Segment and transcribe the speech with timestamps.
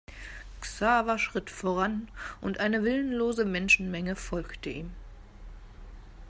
[0.63, 2.07] Xaver schritt voran
[2.41, 4.91] und eine willenlose Menschenmenge folgte ihm.